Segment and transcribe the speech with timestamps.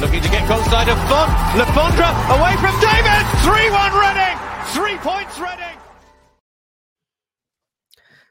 [0.00, 1.30] looking to get side of Font.
[1.60, 3.22] Lafondra away from David.
[3.44, 4.38] 3-1 Reading.
[4.72, 5.76] Three points Reading.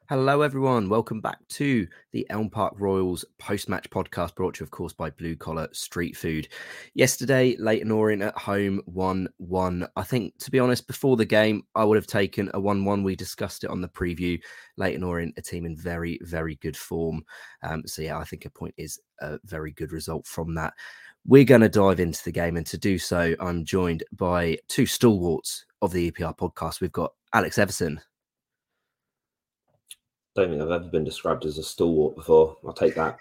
[0.09, 0.89] Hello, everyone.
[0.89, 4.91] Welcome back to the Elm Park Royals post match podcast brought to you, of course,
[4.91, 6.47] by Blue Collar Street Food.
[6.95, 9.87] Yesterday, Leyton Orient at home 1 1.
[9.95, 13.03] I think, to be honest, before the game, I would have taken a 1 1.
[13.03, 14.41] We discussed it on the preview.
[14.77, 17.23] Leyton Orient, a team in very, very good form.
[17.61, 20.73] Um, so, yeah, I think a point is a very good result from that.
[21.25, 22.57] We're going to dive into the game.
[22.57, 26.81] And to do so, I'm joined by two stalwarts of the EPR podcast.
[26.81, 28.01] We've got Alex Everson
[30.39, 32.57] don't think I've ever been described as a stalwart before.
[32.65, 33.19] I'll take that.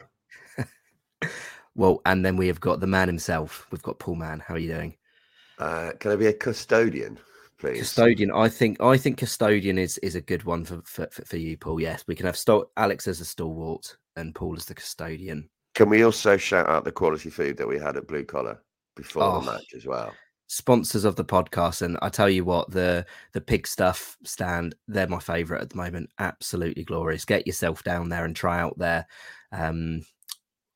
[1.75, 3.67] well, and then we have got the man himself.
[3.71, 4.41] We've got Paul Mann.
[4.41, 4.97] How are you doing?
[5.59, 7.19] Uh, can I be a custodian,
[7.59, 7.81] please?
[7.81, 8.31] Custodian.
[8.31, 8.81] I think.
[8.81, 11.81] I think custodian is is a good one for for, for you, Paul.
[11.81, 15.49] Yes, we can have St- Alex as a stalwart and Paul as the custodian.
[15.79, 18.61] Can we also shout out the quality food that we had at Blue Collar
[18.97, 19.39] before oh.
[19.39, 20.13] the match as well?
[20.51, 23.05] sponsors of the podcast and i tell you what the
[23.35, 26.09] the pig stuff stand they're my favorite at the moment.
[26.19, 27.27] Absolutely glorious.
[27.27, 29.07] Get yourself down there and try out their
[29.53, 30.01] um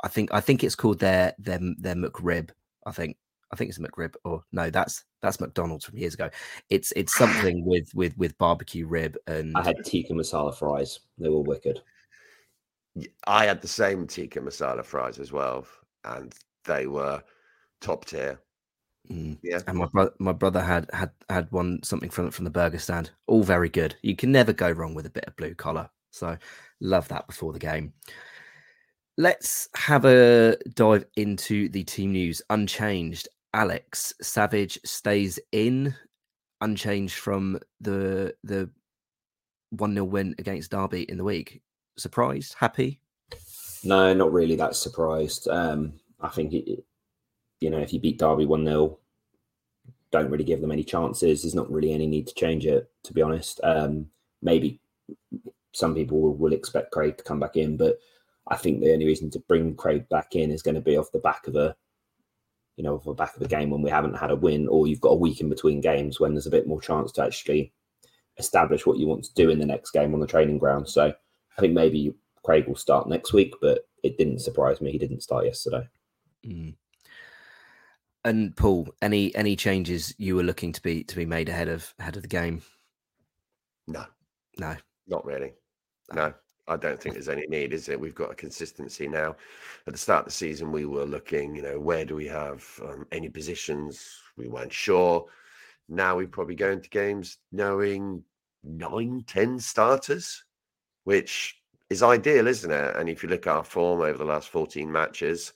[0.04, 2.50] i think i think it's called their their their mcrib
[2.86, 3.16] i think
[3.50, 6.28] i think it's a mcrib or no that's that's mcdonald's from years ago.
[6.68, 11.00] It's it's something with with with barbecue rib and i had tikka masala fries.
[11.18, 11.80] They were wicked
[13.26, 15.66] i had the same tikka masala fries as well
[16.04, 17.22] and they were
[17.80, 18.38] top tier
[19.10, 19.38] Mm.
[19.42, 22.78] Yeah, and my brother, my brother had had had one something from from the burger
[22.78, 23.10] stand.
[23.26, 23.96] All very good.
[24.02, 25.90] You can never go wrong with a bit of blue collar.
[26.10, 26.36] So
[26.80, 27.92] love that before the game.
[29.18, 32.42] Let's have a dive into the team news.
[32.50, 33.28] Unchanged.
[33.54, 35.94] Alex Savage stays in,
[36.60, 38.70] unchanged from the the
[39.70, 41.60] one 0 win against Derby in the week.
[41.96, 42.54] Surprised?
[42.58, 43.00] Happy?
[43.84, 45.48] No, not really that surprised.
[45.48, 46.84] Um, I think it,
[47.60, 48.98] you know, if you beat Derby 1 0,
[50.10, 51.42] don't really give them any chances.
[51.42, 53.60] There's not really any need to change it, to be honest.
[53.64, 54.06] Um,
[54.42, 54.80] maybe
[55.72, 57.98] some people will, will, expect Craig to come back in, but
[58.48, 61.12] I think the only reason to bring Craig back in is going to be off
[61.12, 61.74] the back of a,
[62.76, 64.86] you know, off the back of a game when we haven't had a win, or
[64.86, 67.72] you've got a week in between games when there's a bit more chance to actually
[68.38, 70.88] establish what you want to do in the next game on the training ground.
[70.88, 71.14] So
[71.56, 72.14] I think maybe
[72.44, 75.86] Craig will start next week, but it didn't surprise me he didn't start yesterday.
[76.46, 76.74] Mm.
[78.24, 81.92] And Paul, any any changes you were looking to be to be made ahead of
[81.98, 82.62] ahead of the game?
[83.88, 84.04] No,
[84.58, 84.76] no,
[85.08, 85.54] not really.
[86.12, 86.32] No,
[86.68, 87.98] I don't think there's any need, is it?
[87.98, 89.36] We've got a consistency now.
[89.86, 92.64] At the start of the season, we were looking, you know, where do we have
[92.82, 94.20] um, any positions?
[94.36, 95.26] We weren't sure.
[95.88, 98.22] Now we probably go into games knowing
[98.62, 100.44] nine, ten starters,
[101.04, 102.96] which is ideal, isn't it?
[102.96, 105.52] And if you look at our form over the last 14 matches,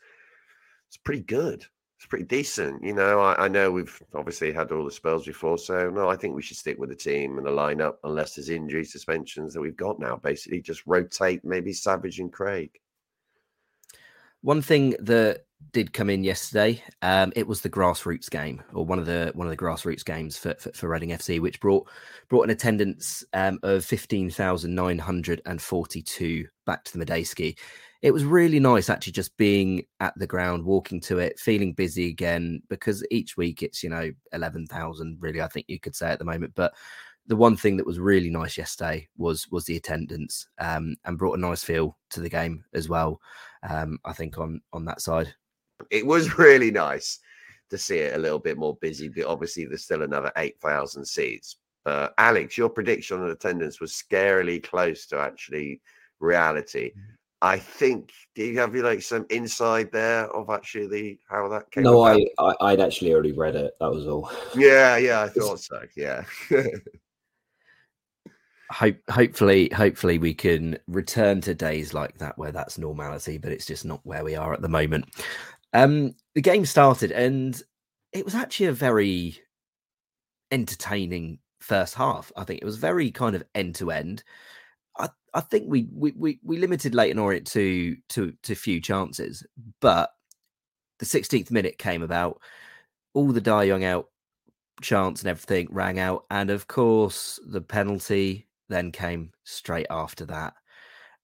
[0.89, 1.67] it's pretty good
[1.99, 2.85] it's pretty decent.
[2.85, 6.17] You know, I, I, know we've obviously had all the spells before, so no, I
[6.17, 9.61] think we should stick with the team and the lineup unless there's injury suspensions that
[9.61, 10.17] we've got now.
[10.17, 12.71] Basically, just rotate maybe Savage and Craig.
[14.47, 15.41] One thing that
[15.73, 19.49] did come in yesterday, um, it was the grassroots game, or one of the one
[19.49, 21.89] of the grassroots games for for, for Reading FC, which brought
[22.29, 27.05] brought an attendance um, of fifteen thousand nine hundred and forty two back to the
[27.05, 27.59] Madejski.
[28.03, 32.09] it was really nice actually just being at the ground, walking to it, feeling busy
[32.09, 32.63] again.
[32.69, 35.43] Because each week it's you know eleven thousand, really.
[35.43, 36.73] I think you could say at the moment, but
[37.27, 41.37] the one thing that was really nice yesterday was was the attendance um, and brought
[41.37, 43.21] a nice feel to the game as well.
[43.69, 45.35] Um, I think on on that side,
[45.91, 47.19] it was really nice
[47.71, 49.09] to see it a little bit more busy.
[49.09, 51.57] But obviously, there's still another eight thousand seats.
[51.85, 55.81] Uh, Alex, your prediction on attendance was scarily close to actually
[56.21, 56.93] reality.
[56.93, 57.17] Mm.
[57.43, 58.13] I think.
[58.35, 61.85] Do you have you like some inside there of actually the how that came?
[61.85, 63.75] No, I, I would actually already read it.
[63.79, 64.31] That was all.
[64.57, 65.83] Yeah, yeah, I thought so.
[65.97, 66.25] Yeah.
[68.71, 73.67] Hope, hopefully, hopefully we can return to days like that where that's normality, but it's
[73.67, 75.07] just not where we are at the moment.
[75.73, 77.61] Um, the game started, and
[78.13, 79.39] it was actually a very
[80.51, 82.33] entertaining first half.
[82.37, 84.25] I think it was very kind of end to end.
[84.99, 89.45] I, I think we, we we we limited Leyton Orient to to to few chances,
[89.81, 90.11] but
[90.99, 92.41] the 16th minute came about,
[93.13, 94.07] all the Dai Yongge out
[94.81, 100.55] chance and everything rang out, and of course the penalty then came straight after that.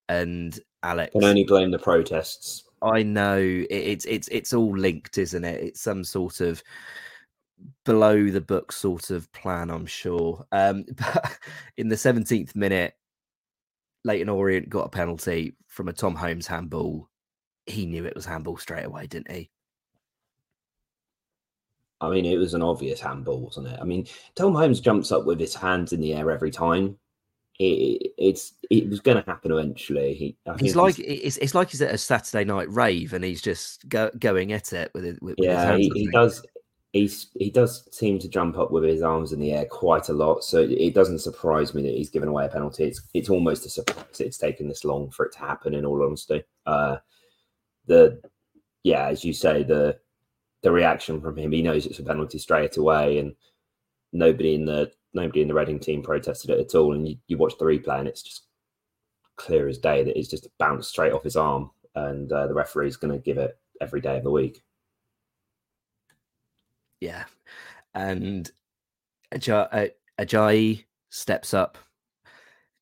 [0.09, 2.65] And Alex can only blame the protests.
[2.83, 5.63] I know it, it's it's it's all linked, isn't it?
[5.63, 6.63] It's some sort of
[7.85, 10.45] below the book sort of plan, I'm sure.
[10.53, 11.39] Um, but
[11.77, 12.95] in the 17th minute,
[14.05, 17.09] Leyton Orient got a penalty from a Tom Holmes handball.
[17.67, 19.51] He knew it was handball straight away, didn't he?
[22.01, 23.79] I mean, it was an obvious handball, wasn't it?
[23.81, 26.99] I mean, Tom Holmes jumps up with his hands in the air every time.
[27.63, 30.15] It, it's it was going to happen eventually.
[30.15, 33.43] He, he's like he's, it's it's like he's at a Saturday night rave and he's
[33.43, 35.77] just go, going at it with, it, with yeah.
[35.77, 36.45] he, he does
[36.93, 40.13] he's he does seem to jump up with his arms in the air quite a
[40.13, 40.45] lot.
[40.45, 42.85] So it doesn't surprise me that he's given away a penalty.
[42.85, 45.75] It's it's almost a surprise it's taken this long for it to happen.
[45.75, 46.97] In all honesty, uh,
[47.87, 48.21] the
[48.83, 49.99] yeah, as you say, the
[50.63, 53.35] the reaction from him, he knows it's a penalty straight away, and
[54.13, 56.95] nobody in the nobody in the Reading team protested it at all.
[56.95, 58.45] And you, you watch the replay, and it's just
[59.37, 62.97] clear as day that it's just bounced straight off his arm, and uh, the referee's
[62.97, 64.63] going to give it every day of the week.
[67.01, 67.25] Yeah.
[67.95, 68.51] And
[69.35, 71.77] Ajayi, Ajayi steps up,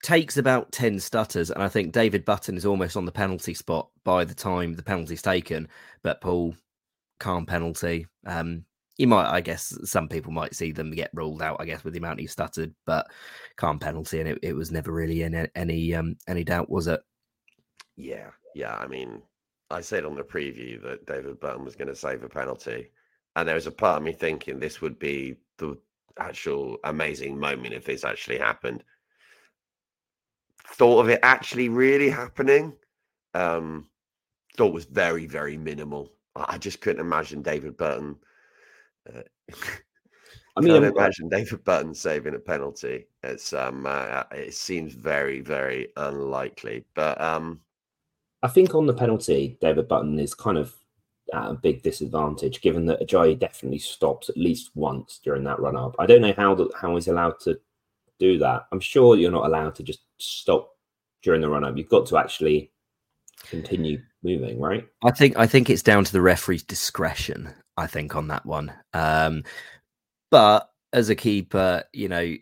[0.03, 1.51] takes about 10 stutters.
[1.51, 4.83] And I think David Button is almost on the penalty spot by the time the
[4.83, 5.69] penalty's taken.
[6.03, 6.55] But Paul,
[7.19, 8.07] calm penalty.
[8.27, 8.65] Um,
[9.01, 11.57] you might, I guess, some people might see them get ruled out.
[11.59, 13.11] I guess with the amount he stuttered, but
[13.57, 17.01] calm penalty, and it, it was never really in any um any doubt, was it?
[17.97, 18.77] Yeah, yeah.
[18.77, 19.23] I mean,
[19.71, 22.91] I said on the preview that David Button was going to save a penalty,
[23.37, 25.79] and there was a part of me thinking this would be the
[26.19, 28.85] actual amazing moment if this actually happened.
[30.75, 32.75] Thought of it actually really happening.
[33.33, 33.89] Um,
[34.59, 36.13] thought was very, very minimal.
[36.37, 38.17] I just couldn't imagine David Button.
[39.09, 39.23] Uh,
[40.57, 43.07] I mean, can't imagine David Button saving a penalty.
[43.23, 46.85] It's um, uh, it seems very, very unlikely.
[46.95, 47.61] But um,
[48.43, 50.75] I think on the penalty, David Button is kind of
[51.33, 55.77] at a big disadvantage, given that Ajayi definitely stops at least once during that run
[55.77, 55.95] up.
[55.99, 57.59] I don't know how the, how he's allowed to
[58.19, 58.67] do that.
[58.73, 60.77] I'm sure you're not allowed to just stop
[61.23, 61.77] during the run up.
[61.77, 62.73] You've got to actually
[63.49, 64.87] continue moving, right?
[65.05, 67.53] I think I think it's down to the referee's discretion.
[67.77, 69.45] I think on that one, um,
[70.31, 72.35] but as a keeper, you know,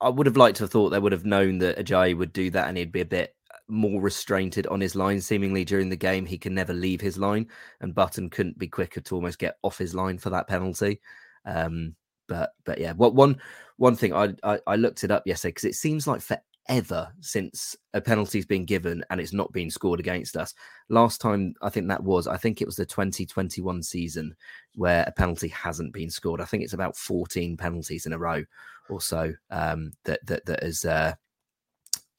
[0.00, 2.50] I would have liked to have thought they would have known that Ajayi would do
[2.50, 3.34] that, and he'd be a bit
[3.68, 6.24] more restrained on his line seemingly during the game.
[6.24, 7.48] He can never leave his line,
[7.80, 11.00] and Button couldn't be quicker to almost get off his line for that penalty.
[11.44, 11.94] Um,
[12.28, 13.40] but but yeah, what one
[13.76, 16.22] one thing I, I, I looked it up yesterday because it seems like
[16.68, 20.54] forever since a penalty's been given and it's not been scored against us.
[20.88, 24.34] Last time I think that was I think it was the 2021 season
[24.74, 26.40] where a penalty hasn't been scored.
[26.40, 28.44] I think it's about 14 penalties in a row
[28.88, 31.14] or so um, that that that has uh,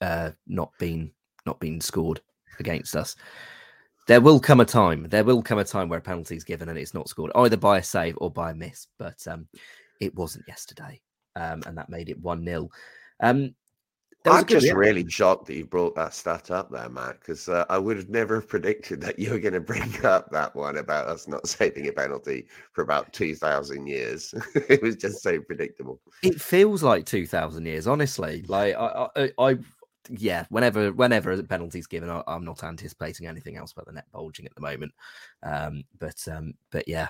[0.01, 1.11] uh, not been
[1.45, 2.21] not been scored
[2.59, 3.15] against us.
[4.07, 5.07] There will come a time.
[5.09, 7.57] There will come a time where a penalty is given and it's not scored either
[7.57, 8.87] by a save or by a miss.
[8.97, 9.47] But um,
[10.01, 10.99] it wasn't yesterday,
[11.35, 12.69] um, and that made it one 0
[13.21, 13.53] um,
[14.25, 17.77] I'm just really shocked that you brought that stat up there, Matt, because uh, I
[17.77, 21.27] would have never predicted that you were going to bring up that one about us
[21.27, 24.33] not saving a penalty for about 2,000 years.
[24.55, 26.01] it was just so predictable.
[26.21, 28.43] It feels like 2,000 years, honestly.
[28.47, 29.57] Like, I, I, I
[30.09, 34.05] yeah, whenever whenever a penalty's given, I, am not anticipating anything else but the net
[34.11, 34.91] bulging at the moment.
[35.43, 37.09] Um, but um, but yeah,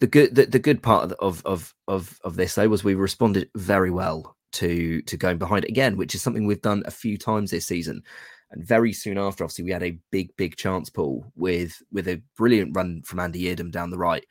[0.00, 3.50] the good the, the good part of of of of this though was we responded
[3.54, 7.50] very well to to going behind again, which is something we've done a few times
[7.50, 8.02] this season.
[8.50, 12.22] And very soon after, obviously, we had a big big chance pool with with a
[12.36, 14.24] brilliant run from Andy Yiadom down the right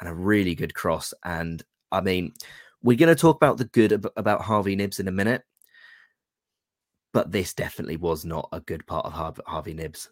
[0.00, 1.14] and a really good cross.
[1.24, 2.32] And I mean,
[2.82, 5.42] we're going to talk about the good about Harvey Knibbs in a minute
[7.12, 10.10] but this definitely was not a good part of Harvey, Harvey Knibbs.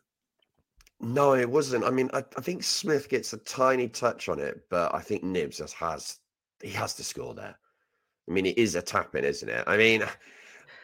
[1.01, 1.85] No, it wasn't.
[1.85, 5.23] I mean, I, I, think Smith gets a tiny touch on it, but I think
[5.23, 6.19] Knibbs just has
[6.63, 7.59] he has to score there.
[8.31, 9.65] I mean, it is a tap in, isn't it?
[9.67, 10.05] I mean,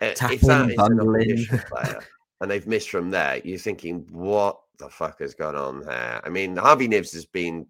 [0.01, 2.01] Tapping, if that is an player
[2.41, 6.21] and they've missed from there, you're thinking, what the fuck has gone on there?
[6.25, 7.67] I mean, Harvey Knibbs has been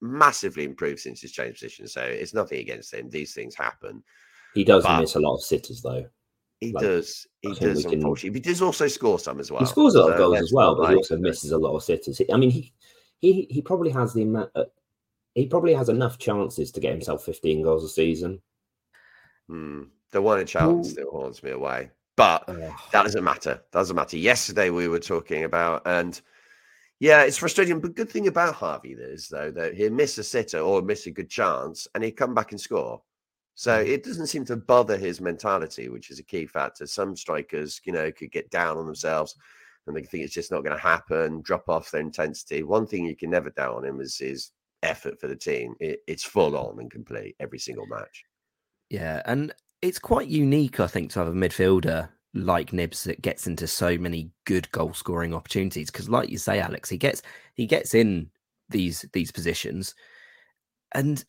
[0.00, 3.10] massively improved since his change position, so it's nothing against him.
[3.10, 4.02] These things happen.
[4.54, 6.06] He does but, miss a lot of sitters, though.
[6.60, 7.26] He like, does.
[7.42, 7.94] He does, can...
[7.94, 8.38] unfortunately.
[8.38, 9.60] He does also score some as well.
[9.60, 11.76] He scores a lot so of goals as well, but he also misses a lot
[11.76, 12.20] of sitters.
[12.32, 12.72] I mean, he
[13.20, 14.50] he he probably has the amount.
[14.54, 14.64] Uh,
[15.34, 18.40] he probably has enough chances to get himself 15 goals a season.
[19.48, 19.84] Hmm.
[20.10, 23.62] The one in Charlton still haunts me away, but that doesn't matter.
[23.72, 24.16] Doesn't matter.
[24.16, 26.18] Yesterday we were talking about, and
[26.98, 27.80] yeah, it's frustrating.
[27.80, 31.10] But good thing about Harvey is though that he'll miss a sitter or miss a
[31.10, 33.02] good chance, and he'd come back and score.
[33.54, 33.88] So mm.
[33.88, 36.86] it doesn't seem to bother his mentality, which is a key factor.
[36.86, 39.34] Some strikers, you know, could get down on themselves
[39.88, 42.62] and they think it's just not going to happen, drop off their intensity.
[42.62, 44.52] One thing you can never doubt on him is his
[44.82, 45.74] effort for the team.
[45.80, 48.24] It, it's full on and complete every single match.
[48.90, 49.52] Yeah, and
[49.82, 53.96] it's quite unique, I think, to have a midfielder like Knibbs that gets into so
[53.98, 55.90] many good goal scoring opportunities.
[55.90, 57.22] Because, like you say, Alex, he gets
[57.54, 58.30] he gets in
[58.70, 59.94] these these positions
[60.92, 61.24] and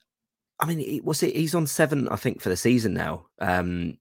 [0.59, 1.35] I mean, was it?
[1.35, 3.27] He's on seven, I think, for the season now.
[3.39, 3.97] Um,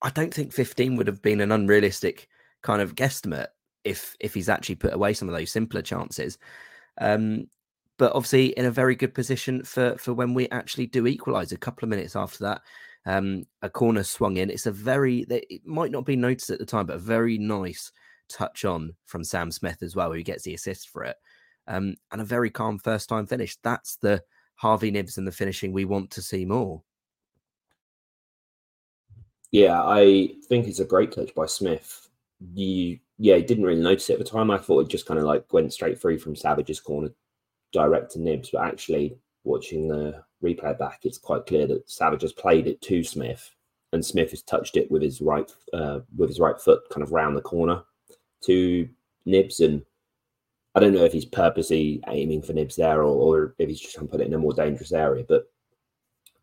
[0.00, 2.28] I don't think 15 would have been an unrealistic
[2.62, 3.48] kind of guesstimate
[3.84, 6.38] if if he's actually put away some of those simpler chances.
[7.00, 7.48] Um,
[7.98, 11.52] but obviously in a very good position for for when we actually do equalise.
[11.52, 12.62] A couple of minutes after that,
[13.04, 14.50] um, a corner swung in.
[14.50, 17.92] It's a very it might not be noticed at the time, but a very nice
[18.28, 21.16] touch on from Sam Smith as well, who gets the assist for it,
[21.66, 23.56] um, and a very calm first time finish.
[23.62, 24.22] That's the
[24.54, 26.82] Harvey Knibbs and the finishing we want to see more.
[29.50, 32.08] Yeah, I think it's a great touch by Smith.
[32.54, 34.50] You, yeah, didn't really notice it at the time.
[34.50, 37.08] I thought it just kind of like went straight through from Savage's corner
[37.72, 42.32] direct to Knibbs, but actually watching the replay back, it's quite clear that Savage has
[42.32, 43.50] played it to Smith,
[43.92, 47.12] and Smith has touched it with his right uh, with his right foot, kind of
[47.12, 47.82] round the corner
[48.42, 48.88] to
[49.26, 49.82] Knibbs, and
[50.74, 53.94] I don't know if he's purposely aiming for Knibbs there or, or if he's just
[53.94, 55.50] trying to put it in a more dangerous area, but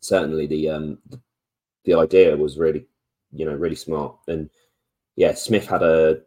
[0.02, 1.20] certainly the um the,
[1.86, 2.86] the idea was really
[3.32, 4.18] you know really smart.
[4.28, 4.50] And
[5.16, 6.22] yeah Smith had a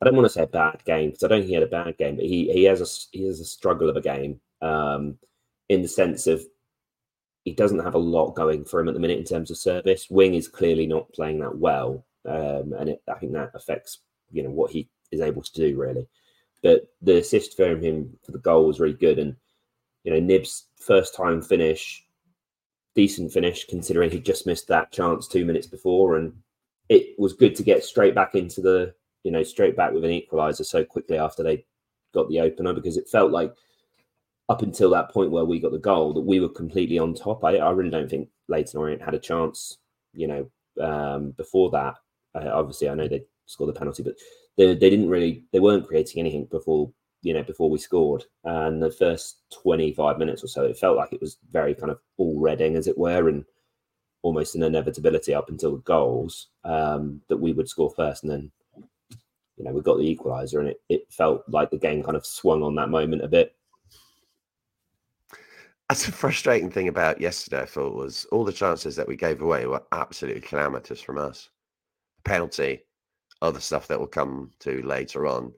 [0.00, 1.66] I don't want to say a bad game because I don't think he had a
[1.66, 5.18] bad game, but he he has a he has a struggle of a game um,
[5.68, 6.44] in the sense of
[7.44, 10.10] he doesn't have a lot going for him at the minute in terms of service.
[10.10, 14.00] Wing is clearly not playing that well, um, and it, I think that affects
[14.30, 16.06] you know what he is able to do really.
[16.62, 19.34] But the assist for him for the goal was really good, and
[20.04, 22.04] you know Knibbs' first time finish,
[22.94, 26.34] decent finish considering he just missed that chance two minutes before, and
[26.90, 28.94] it was good to get straight back into the
[29.26, 31.66] you know, straight back with an equaliser so quickly after they
[32.14, 33.52] got the opener because it felt like
[34.48, 37.42] up until that point where we got the goal that we were completely on top.
[37.42, 39.78] I, I really don't think Leyton Orient had a chance,
[40.12, 40.48] you know,
[40.80, 41.96] um, before that.
[42.36, 44.14] Uh, obviously, I know they scored the penalty, but
[44.56, 46.92] they, they didn't really, they weren't creating anything before,
[47.22, 48.26] you know, before we scored.
[48.44, 51.98] And the first 25 minutes or so, it felt like it was very kind of
[52.16, 53.44] all Reading, as it were, and
[54.22, 58.22] almost an inevitability up until the goals um, that we would score first.
[58.22, 58.52] And then
[59.56, 62.26] you know, we got the equaliser, and it, it felt like the game kind of
[62.26, 63.54] swung on that moment a bit.
[65.88, 67.62] That's a frustrating thing about yesterday.
[67.62, 71.48] I thought was all the chances that we gave away were absolutely calamitous from us.
[72.24, 72.82] Penalty,
[73.40, 75.52] other stuff that will come to later on.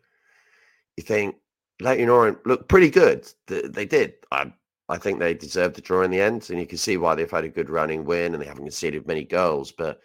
[0.97, 1.37] You think
[1.81, 3.27] Leyton Orient looked pretty good.
[3.47, 4.15] They did.
[4.31, 4.53] I
[4.91, 7.31] I think they deserved the draw in the end, and you can see why they've
[7.31, 9.71] had a good running win and they haven't conceded many goals.
[9.71, 10.01] But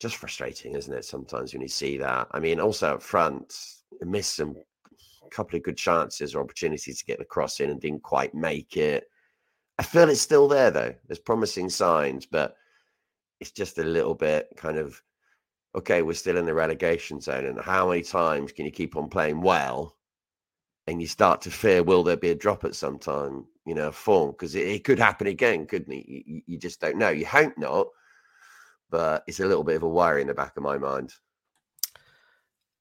[0.00, 1.04] just frustrating, isn't it?
[1.04, 2.28] Sometimes when you see that.
[2.32, 3.54] I mean, also up front,
[4.02, 4.56] missed some
[5.30, 8.76] couple of good chances or opportunities to get the cross in and didn't quite make
[8.76, 9.08] it.
[9.78, 10.94] I feel it's still there though.
[11.06, 12.56] There's promising signs, but
[13.40, 15.00] it's just a little bit kind of
[15.76, 17.44] okay, we're still in the relegation zone.
[17.44, 19.94] And how many times can you keep on playing well?
[20.86, 23.92] And you start to fear, will there be a drop at some time, you know,
[23.92, 24.30] form?
[24.30, 26.08] Because it, it, could happen again, couldn't it?
[26.08, 27.10] You, you just don't know.
[27.10, 27.88] You hope not
[28.90, 31.12] but it's a little bit of a worry in the back of my mind.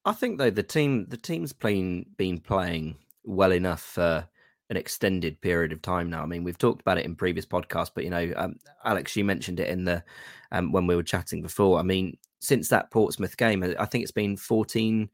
[0.05, 4.27] I think though the team the team's playing been playing well enough for
[4.69, 6.23] an extended period of time now.
[6.23, 9.23] I mean, we've talked about it in previous podcasts, but you know, um, Alex, you
[9.23, 10.03] mentioned it in the
[10.51, 11.79] um, when we were chatting before.
[11.79, 15.09] I mean, since that Portsmouth game, I think it's been 14,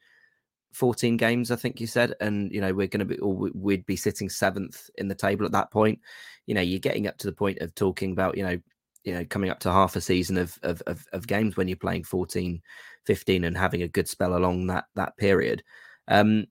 [0.73, 1.51] 14 games.
[1.51, 4.29] I think you said, and you know, we're going to be, or we'd be sitting
[4.29, 5.99] seventh in the table at that point.
[6.45, 8.57] You know, you're getting up to the point of talking about, you know,
[9.03, 11.77] you know coming up to half a season of, of of, of, games when you're
[11.77, 12.61] playing 14
[13.05, 15.63] 15 and having a good spell along that that period.
[16.07, 16.45] Um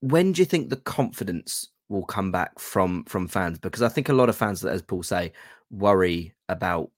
[0.00, 3.58] when do you think the confidence will come back from from fans?
[3.58, 5.32] Because i think a lot of fans as paul say
[5.70, 6.90] worry about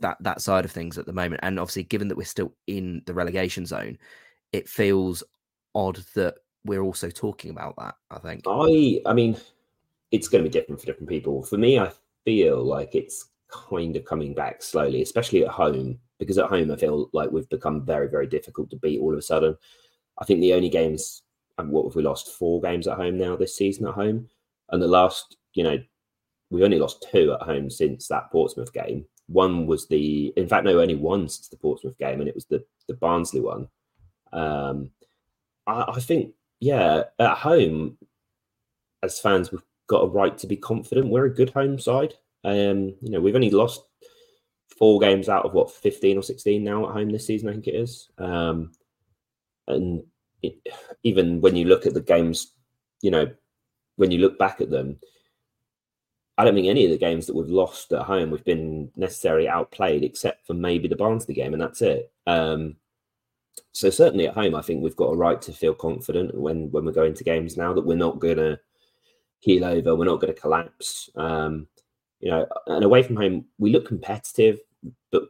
[0.00, 1.40] that that side of things at the moment.
[1.42, 3.98] And obviously given that we're still in the relegation zone
[4.52, 5.22] it feels
[5.74, 6.34] odd that
[6.64, 8.42] we're also talking about that i think.
[8.46, 9.36] I i mean
[10.12, 11.42] it's going to be different for different people.
[11.42, 11.90] For me i
[12.24, 16.76] feel like it's kind of coming back slowly, especially at home, because at home I
[16.76, 19.56] feel like we've become very, very difficult to beat all of a sudden.
[20.20, 21.22] I think the only games,
[21.56, 22.32] what have we lost?
[22.32, 24.28] Four games at home now this season at home.
[24.70, 25.78] And the last, you know,
[26.50, 29.06] we only lost two at home since that Portsmouth game.
[29.28, 32.44] One was the, in fact, no, only one since the Portsmouth game, and it was
[32.46, 33.68] the the Barnsley one.
[34.32, 34.90] Um,
[35.66, 37.96] I, I think, yeah, at home,
[39.02, 41.08] as fans, we've got a right to be confident.
[41.08, 42.14] We're a good home side.
[42.44, 43.82] Um, you know, we've only lost
[44.78, 47.68] four games out of what 15 or 16 now at home this season, I think
[47.68, 48.10] it is.
[48.18, 48.72] Um,
[49.68, 50.02] and
[50.42, 50.56] it,
[51.02, 52.52] even when you look at the games,
[53.00, 53.30] you know,
[53.96, 54.98] when you look back at them,
[56.38, 59.48] I don't think any of the games that we've lost at home we've been necessarily
[59.48, 62.10] outplayed, except for maybe the Barnsley game, and that's it.
[62.26, 62.76] Um,
[63.72, 66.84] so certainly at home, I think we've got a right to feel confident when when
[66.84, 68.58] we're going to games now that we're not gonna
[69.42, 69.94] keel over.
[69.94, 71.10] We're not going to collapse.
[71.16, 71.66] Um,
[72.22, 74.58] you know, and away from home, we look competitive,
[75.10, 75.24] but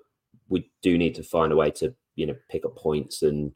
[0.48, 3.52] we do need to find a way to you know pick up points and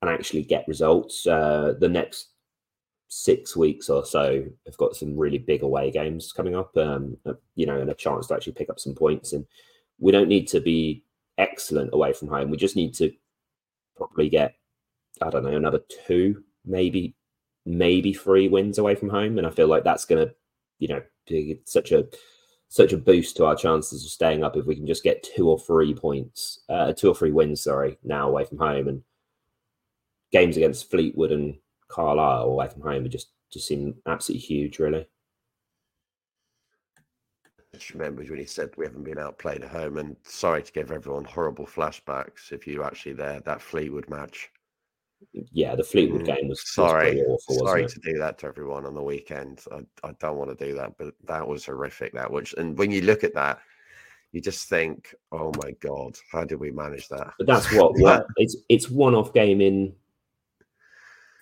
[0.00, 1.26] and actually get results.
[1.26, 2.28] Uh, the next
[3.08, 6.74] six weeks or so have got some really big away games coming up.
[6.76, 9.32] Um, uh, you know, and a chance to actually pick up some points.
[9.32, 9.44] And
[9.98, 11.04] we don't need to be
[11.36, 12.50] excellent away from home.
[12.50, 13.12] We just need to
[13.96, 14.54] probably get
[15.20, 17.16] I don't know another two, maybe
[17.66, 20.34] maybe three wins away from home, and I feel like that's going to
[20.78, 22.06] you know be such a
[22.70, 25.50] such a boost to our chances of staying up if we can just get two
[25.50, 29.02] or three points, uh, two or three wins, sorry, now away from home, and
[30.30, 31.58] games against Fleetwood and
[31.88, 35.08] Carlisle away from home would just just seem absolutely huge, really.
[37.74, 40.92] Just remember when he said we haven't been outplayed at home, and sorry to give
[40.92, 44.48] everyone horrible flashbacks if you're actually there that Fleetwood match
[45.52, 48.86] yeah, the Fleetwood mm, game was sorry, was awful, sorry to do that to everyone
[48.86, 49.62] on the weekend.
[49.70, 52.12] I, I don't want to do that, but that was horrific.
[52.14, 53.60] That which, and when you look at that,
[54.32, 57.32] you just think, oh my god, how did we manage that?
[57.38, 59.94] But that's what what it's it's one off game in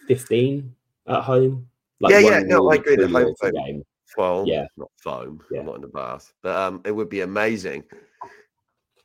[0.06, 0.74] fifteen
[1.06, 1.68] at home.
[2.00, 2.96] Like yeah, yeah, no, I agree.
[2.96, 3.82] The home foam game.
[4.16, 5.62] Foam, yeah, not foam, yeah.
[5.62, 7.84] not in the bath, but um, it would be amazing.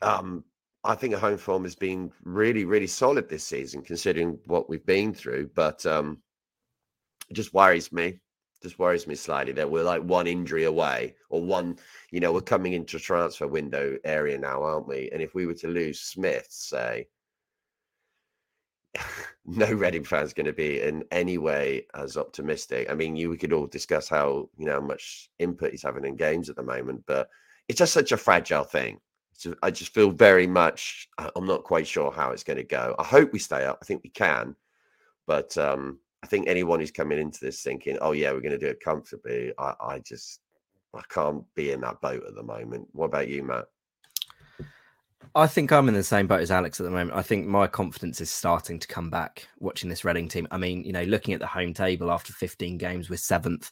[0.01, 0.45] Um,
[0.85, 5.13] I think home form has been really, really solid this season, considering what we've been
[5.13, 5.51] through.
[5.55, 6.19] But um,
[7.29, 8.19] it just worries me.
[8.61, 11.77] Just worries me slightly that we're like one injury away, or one.
[12.11, 15.09] You know, we're coming into transfer window area now, aren't we?
[15.11, 17.07] And if we were to lose Smith, say,
[19.45, 22.89] no Reading fan's going to be in any way as optimistic.
[22.89, 26.05] I mean, you we could all discuss how you know how much input he's having
[26.05, 27.29] in games at the moment, but
[27.67, 28.99] it's just such a fragile thing.
[29.33, 31.07] So I just feel very much.
[31.17, 32.95] I'm not quite sure how it's going to go.
[32.97, 33.79] I hope we stay up.
[33.81, 34.55] I think we can,
[35.27, 38.57] but um, I think anyone who's coming into this thinking, "Oh yeah, we're going to
[38.57, 40.39] do it comfortably," I, I just
[40.93, 42.87] I can't be in that boat at the moment.
[42.91, 43.65] What about you, Matt?
[45.35, 47.17] I think I'm in the same boat as Alex at the moment.
[47.17, 50.47] I think my confidence is starting to come back watching this Reading team.
[50.51, 53.71] I mean, you know, looking at the home table after 15 games, with seventh,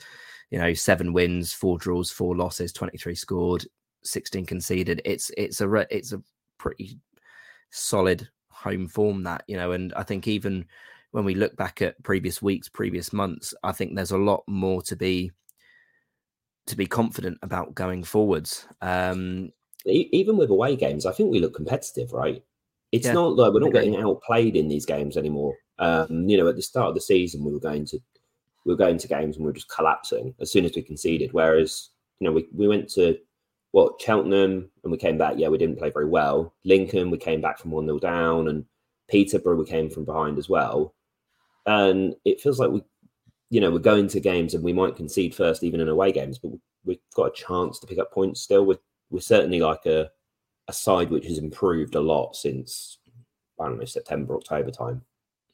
[0.49, 3.65] you know, seven wins, four draws, four losses, 23 scored.
[4.03, 5.01] 16 conceded.
[5.05, 6.21] It's it's a it's a
[6.57, 6.99] pretty
[7.71, 10.65] solid home form that you know, and I think even
[11.11, 14.81] when we look back at previous weeks, previous months, I think there's a lot more
[14.83, 15.31] to be
[16.67, 18.67] to be confident about going forwards.
[18.81, 19.51] Um,
[19.85, 22.43] even with away games, I think we look competitive, right?
[22.91, 25.55] It's yeah, not like we're not getting outplayed in these games anymore.
[25.79, 27.99] Um, you know, at the start of the season, we were going to
[28.65, 31.33] we were going to games and we were just collapsing as soon as we conceded.
[31.33, 33.17] Whereas, you know, we, we went to
[33.71, 35.35] what Cheltenham and we came back.
[35.37, 36.53] Yeah, we didn't play very well.
[36.65, 38.65] Lincoln, we came back from one 0 down, and
[39.09, 40.93] Peterborough, we came from behind as well.
[41.65, 42.83] And it feels like we,
[43.49, 46.39] you know, we're going to games and we might concede first, even in away games,
[46.39, 46.51] but
[46.83, 48.65] we've got a chance to pick up points still.
[48.65, 48.79] We're
[49.09, 50.09] we're certainly like a
[50.67, 52.99] a side which has improved a lot since
[53.59, 55.01] I don't know September October time.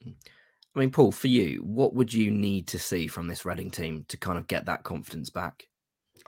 [0.06, 4.04] I mean, Paul, for you, what would you need to see from this Reading team
[4.08, 5.66] to kind of get that confidence back?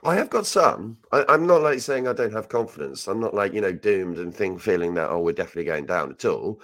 [0.03, 0.97] I have got some.
[1.11, 3.07] I, am not like saying I don't have confidence.
[3.07, 6.11] I'm not like you know doomed and thing feeling that oh we're definitely going down
[6.11, 6.61] at all.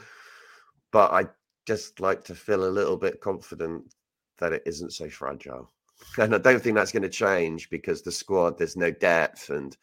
[0.92, 1.28] But I
[1.68, 3.94] just like to feel a little bit confident
[4.40, 5.72] that it isn't so fragile.
[6.20, 9.76] And I don't think that's going to change because the squad there's no depth and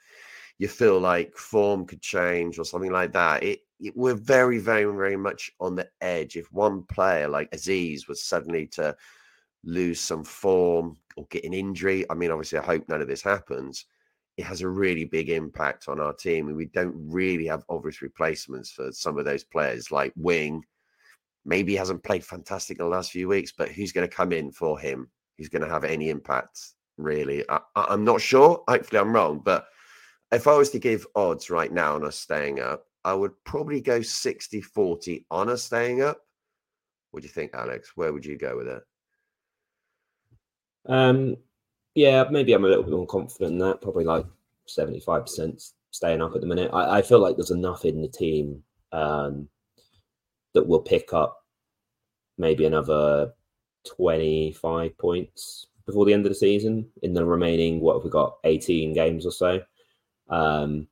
[0.58, 3.42] you feel like form could change or something like that.
[3.42, 6.36] It, it we're very very very much on the edge.
[6.36, 8.96] If one player like Aziz was suddenly to
[9.64, 12.04] lose some form or get an injury.
[12.10, 13.86] I mean, obviously, I hope none of this happens.
[14.36, 18.02] It has a really big impact on our team, and we don't really have obvious
[18.02, 20.64] replacements for some of those players, like Wing.
[21.44, 24.32] Maybe he hasn't played fantastic in the last few weeks, but who's going to come
[24.32, 25.08] in for him?
[25.38, 26.60] Who's going to have any impact?
[26.96, 28.64] Really, I, I'm not sure.
[28.68, 29.66] Hopefully, I'm wrong, but
[30.32, 33.80] if I was to give odds right now on us staying up, I would probably
[33.80, 36.20] go 60 40 on us staying up.
[37.10, 37.92] What do you think, Alex?
[37.94, 38.82] Where would you go with it?
[40.86, 41.36] Um,
[41.94, 43.80] yeah, maybe I'm a little bit more confident in that.
[43.80, 44.26] Probably like
[44.68, 46.70] 75% staying up at the minute.
[46.72, 49.48] I, I feel like there's enough in the team um,
[50.54, 51.44] that will pick up
[52.36, 53.32] maybe another
[53.86, 58.38] 25 points before the end of the season in the remaining, what have we got,
[58.44, 59.60] 18 games or so.
[60.28, 60.88] Um,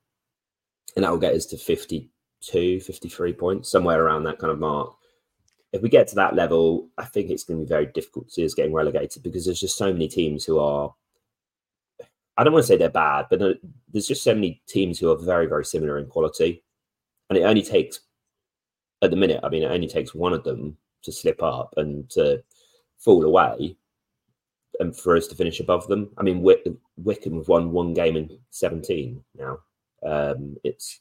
[0.95, 4.95] and that will get us to 52, 53 points, somewhere around that kind of mark
[5.73, 8.33] if we get to that level, I think it's going to be very difficult to
[8.33, 10.95] see us getting relegated because there's just so many teams who are.
[12.37, 13.59] I don't want to say they're bad, but
[13.93, 16.63] there's just so many teams who are very, very similar in quality,
[17.29, 18.01] and it only takes,
[19.03, 22.09] at the minute, I mean, it only takes one of them to slip up and
[22.11, 22.43] to
[22.99, 23.77] fall away,
[24.81, 26.11] and for us to finish above them.
[26.17, 29.59] I mean, Wick, Wycombe have won one game in 17 now.
[30.05, 31.01] Um, it's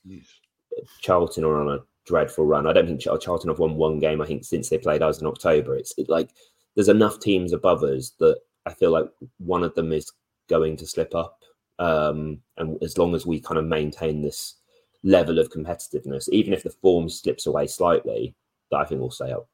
[0.99, 2.67] Charlton are on a dreadful run.
[2.67, 4.21] I don't think Charlton have won one game.
[4.21, 5.75] I think since they played us in October.
[5.75, 6.29] It's it, like
[6.75, 10.11] there's enough teams above us that I feel like one of them is
[10.49, 11.43] going to slip up.
[11.79, 14.55] Um, and as long as we kind of maintain this
[15.03, 18.35] level of competitiveness, even if the form slips away slightly,
[18.69, 19.47] that I think we'll stay up.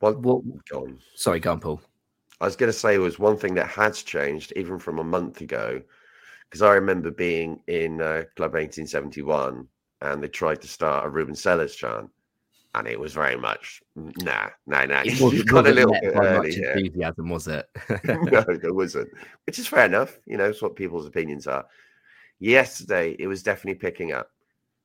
[0.00, 0.98] Well, well go on.
[1.14, 1.80] sorry, go on, Paul.
[2.40, 5.40] I was going to say was one thing that has changed even from a month
[5.40, 5.80] ago,
[6.50, 9.68] because I remember being in uh, Club 1871
[10.02, 12.10] and they tried to start a Ruben Sellés chant,
[12.74, 15.02] and it was very much nah, nah, nah.
[15.04, 16.48] You got a little bit early.
[16.48, 17.66] Much enthusiasm, was it?
[18.04, 19.08] no, there wasn't,
[19.46, 20.18] which is fair enough.
[20.26, 21.66] You know, it's what people's opinions are.
[22.40, 24.28] Yesterday, it was definitely picking up.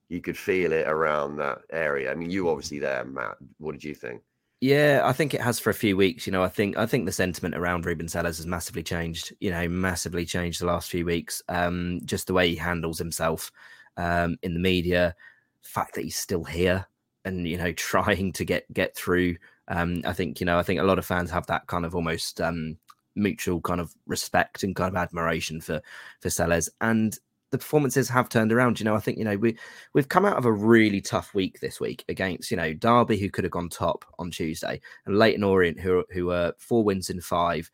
[0.09, 2.11] You could feel it around that area.
[2.11, 3.37] I mean, you obviously there, Matt.
[3.57, 4.21] What did you think?
[4.61, 6.25] Yeah, I think it has for a few weeks.
[6.25, 9.33] You know, I think I think the sentiment around Ruben Sellés has massively changed.
[9.39, 11.41] You know, massively changed the last few weeks.
[11.49, 13.51] Um, just the way he handles himself
[13.97, 15.15] um, in the media,
[15.61, 16.87] the fact that he's still here
[17.25, 19.37] and you know trying to get get through.
[19.67, 21.95] Um, I think you know I think a lot of fans have that kind of
[21.95, 22.77] almost um,
[23.15, 25.81] mutual kind of respect and kind of admiration for
[26.19, 27.17] for Sellés and
[27.49, 28.79] the performances have turned around.
[28.79, 29.57] You know, I think you know we
[29.93, 33.29] we've come out of a really tough week this week against you know Derby, who
[33.29, 37.21] could have gone top on Tuesday, and Leyton Orient, who who are four wins in
[37.21, 37.71] five,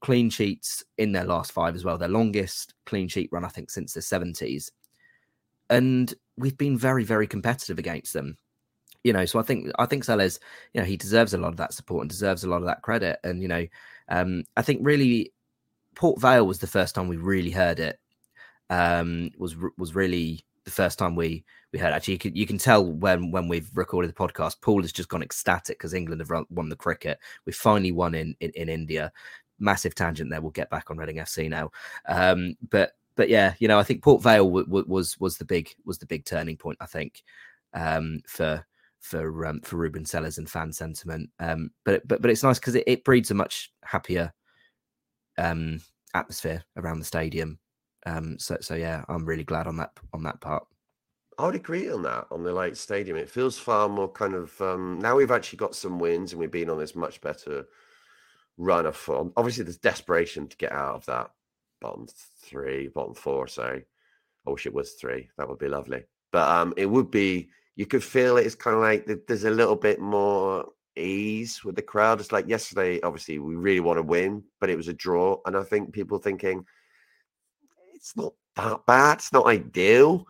[0.00, 3.70] clean sheets in their last five as well, their longest clean sheet run I think
[3.70, 4.70] since the seventies,
[5.70, 8.36] and we've been very very competitive against them.
[9.02, 10.38] You know, so I think I think Sellés,
[10.72, 12.82] you know, he deserves a lot of that support and deserves a lot of that
[12.82, 13.18] credit.
[13.22, 13.66] And you know,
[14.08, 15.32] um, I think really
[15.94, 17.98] Port Vale was the first time we really heard it
[18.70, 21.92] um, was was really the first time we we heard.
[21.92, 25.08] Actually, you can you can tell when when we've recorded the podcast, Paul has just
[25.08, 27.18] gone ecstatic because England have run, won the cricket.
[27.44, 29.12] We finally won in, in in India.
[29.58, 30.40] Massive tangent there.
[30.40, 31.70] We'll get back on Reading FC now.
[32.06, 35.44] Um, but but yeah, you know, I think Port Vale w- w- was was the
[35.44, 36.78] big was the big turning point.
[36.80, 37.22] I think
[37.72, 38.64] um, for
[39.00, 41.30] for um, for Ruben Sellés and fan sentiment.
[41.38, 44.32] Um, but but but it's nice because it, it breeds a much happier
[45.38, 45.80] um,
[46.14, 47.58] atmosphere around the stadium.
[48.06, 50.66] Um, so so yeah, I'm really glad on that on that part.
[51.38, 53.16] I would agree on that on the late stadium.
[53.16, 56.50] It feels far more kind of um, now we've actually got some wins and we've
[56.50, 57.66] been on this much better
[58.56, 59.32] run of form.
[59.36, 61.30] Obviously, there's desperation to get out of that
[61.84, 62.06] bottom
[62.42, 63.46] three, bottom four.
[63.46, 63.80] So
[64.46, 65.28] I wish it was three.
[65.36, 66.04] That would be lovely.
[66.32, 67.50] But um, it would be.
[67.76, 68.46] You could feel it.
[68.46, 70.66] It's kind of like there's a little bit more
[70.96, 72.20] ease with the crowd.
[72.20, 73.00] It's like yesterday.
[73.02, 76.18] Obviously, we really want to win, but it was a draw, and I think people
[76.18, 76.64] thinking
[77.94, 79.18] it's not that bad.
[79.18, 80.24] It's not ideal,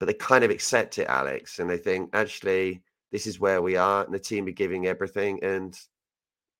[0.00, 3.76] but they kind of accept it, Alex, and they think actually this is where we
[3.76, 5.78] are, and the team are giving everything, and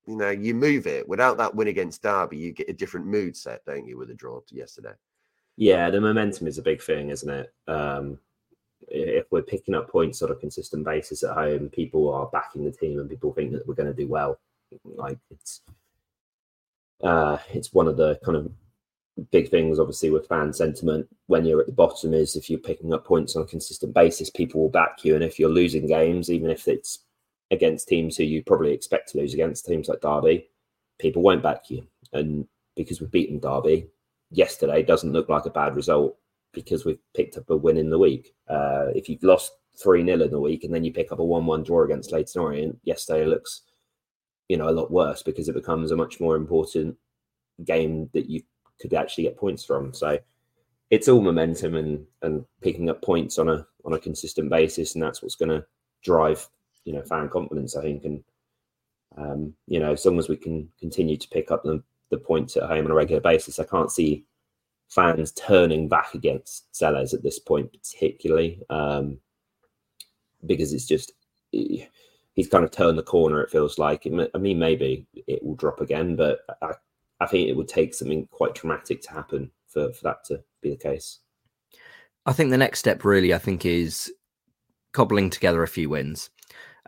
[0.06, 1.08] you know you move it.
[1.08, 4.14] Without that win against Derby, you get a different mood set, don't you, with the
[4.14, 4.94] draw to yesterday?
[5.56, 7.52] Yeah, the momentum is a big thing, isn't it?
[7.66, 8.18] Um,
[8.88, 12.72] if we're picking up points on a consistent basis at home, people are backing the
[12.72, 14.38] team, and people think that we're going to do well.
[14.84, 15.62] Like it's,
[17.02, 18.50] uh, it's one of the kind of
[19.30, 22.92] big things obviously with fan sentiment when you're at the bottom is if you're picking
[22.92, 26.30] up points on a consistent basis people will back you and if you're losing games
[26.30, 27.05] even if it's
[27.50, 30.48] against teams who you probably expect to lose against teams like derby.
[30.98, 31.86] People won't back you.
[32.12, 33.88] And because we've beaten derby
[34.30, 36.16] yesterday doesn't look like a bad result
[36.52, 38.34] because we've picked up a win in the week.
[38.48, 39.52] Uh, if you've lost
[39.84, 42.78] 3-0 in the week and then you pick up a 1-1 draw against Leyton Orient
[42.82, 43.62] yesterday looks
[44.48, 46.96] you know a lot worse because it becomes a much more important
[47.64, 48.42] game that you
[48.80, 49.92] could actually get points from.
[49.92, 50.18] So
[50.90, 55.02] it's all momentum and and picking up points on a on a consistent basis, and
[55.02, 55.64] that's what's going to
[56.02, 56.48] drive
[56.86, 57.76] you know fan confidence.
[57.76, 58.24] I think, and
[59.18, 62.56] um, you know, as long as we can continue to pick up the, the points
[62.56, 64.24] at home on a regular basis, I can't see
[64.88, 69.18] fans turning back against Sellés at this point, particularly um,
[70.46, 71.12] because it's just
[71.50, 73.42] he's kind of turned the corner.
[73.42, 74.06] It feels like.
[74.06, 76.72] I mean, maybe it will drop again, but I
[77.20, 80.70] I think it would take something quite traumatic to happen for, for that to be
[80.70, 81.20] the case.
[82.26, 84.12] I think the next step really, I think, is
[84.92, 86.30] cobbling together a few wins.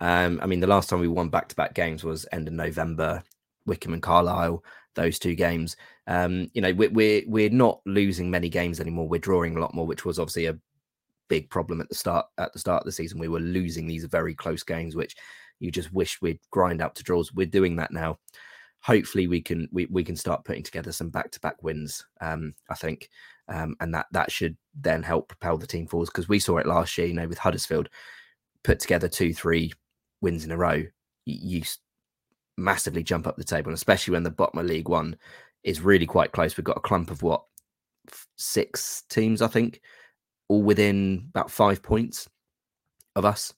[0.01, 2.55] Um, I mean, the last time we won back to back games was end of
[2.55, 3.23] November,
[3.67, 4.63] Wycombe and Carlisle,
[4.95, 5.77] those two games.
[6.07, 9.09] Um, you know, we're, we're, we're not losing many games anymore.
[9.09, 10.59] We're drawing a lot more, which was obviously a
[11.29, 13.19] big problem at the start at the start of the season.
[13.19, 15.15] We were losing these very close games, which
[15.61, 17.33] you just wish we'd grind out to draws.
[17.33, 18.19] We're doing that now
[18.81, 22.05] hopefully we can we, we can start putting together some back to back wins.
[22.21, 23.09] Um, I think,
[23.49, 26.67] um, and that that should then help propel the team forwards because we saw it
[26.67, 27.07] last year.
[27.07, 27.89] You know, with Huddersfield,
[28.63, 29.73] put together two three
[30.21, 30.83] wins in a row,
[31.25, 31.63] you,
[32.59, 35.17] massively jump up the table, and especially when the bottom of League One
[35.65, 36.57] is really quite close.
[36.57, 37.45] We've got a clump of what
[38.37, 39.81] six teams, I think,
[40.49, 42.29] all within about five points
[43.17, 43.55] of us.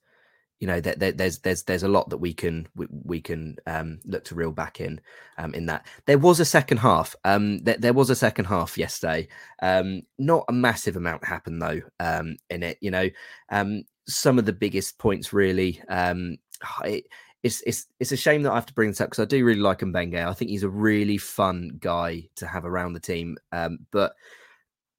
[0.59, 3.57] You know, there, there, there's there's there's a lot that we can we, we can
[3.65, 5.01] um, look to reel back in
[5.39, 5.87] um, in that.
[6.05, 7.15] There was a second half.
[7.25, 9.27] Um, there, there was a second half yesterday.
[9.63, 12.77] Um, not a massive amount happened though um, in it.
[12.79, 13.09] You know,
[13.49, 15.81] um, some of the biggest points really.
[15.89, 16.37] Um,
[16.85, 17.05] it,
[17.43, 19.43] it's it's it's a shame that I have to bring this up because I do
[19.43, 20.27] really like Mbengue.
[20.27, 23.37] I think he's a really fun guy to have around the team.
[23.51, 24.13] Um, but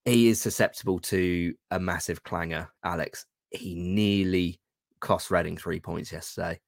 [0.05, 3.27] he is susceptible to a massive clanger, Alex.
[3.51, 4.59] He nearly
[5.01, 6.61] cost Reading three points yesterday.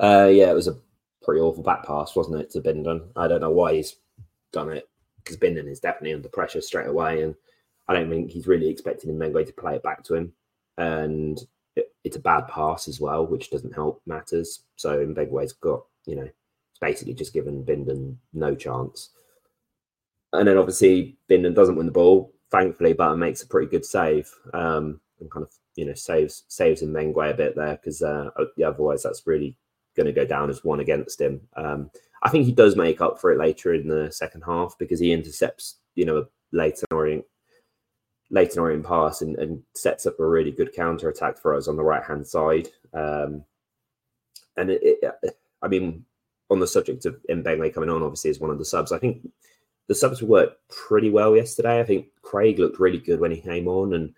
[0.00, 0.76] Uh, yeah, it was a
[1.22, 3.08] pretty awful back pass, wasn't it, to Bindon?
[3.16, 3.96] I don't know why he's
[4.52, 7.34] done it because Bindon is definitely under pressure straight away, and
[7.86, 10.32] I don't think he's really expecting Mbengue to play it back to him.
[10.78, 11.40] And
[11.76, 14.64] it, it's a bad pass as well, which doesn't help matters.
[14.76, 16.28] So Mbengue's got, you know,
[16.80, 19.10] basically just given Bindon no chance.
[20.32, 24.28] And then obviously Bindon doesn't win the ball, thankfully, but makes a pretty good save
[24.52, 28.30] um, and kind of you know saves saves Mbengue a bit there because uh,
[28.64, 29.56] otherwise that's really
[29.96, 31.40] going to go down as one against him.
[31.56, 31.90] Um,
[32.22, 35.12] I think he does make up for it later in the second half because he
[35.12, 37.24] intercepts you know a Leyton Orient
[38.34, 41.76] Leyton Orient pass and, and, sets up a really good counter attack for us on
[41.76, 42.68] the right hand side.
[42.92, 43.44] Um,
[44.56, 46.04] and it, it, I mean,
[46.50, 49.28] on the subject of Mbengue coming on, obviously as one of the subs, I think
[49.86, 51.78] the subs worked pretty well yesterday.
[51.78, 54.12] I think Craig looked really good when he came on, and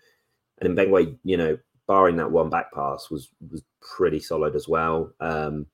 [0.61, 5.13] and Mbengue, you know, barring that one back pass, was was pretty solid as well.
[5.19, 5.67] Um,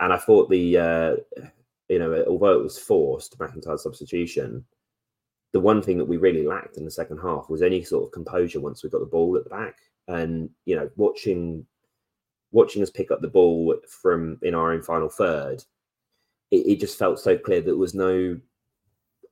[0.00, 1.16] and I thought the uh,
[1.88, 4.64] you know, although it was forced McIntyre substitution,
[5.52, 8.12] the one thing that we really lacked in the second half was any sort of
[8.12, 9.76] composure once we got the ball at the back.
[10.08, 11.66] And you know, watching
[12.50, 15.62] watching us pick up the ball from in our own final third,
[16.50, 18.38] it, it just felt so clear that there was no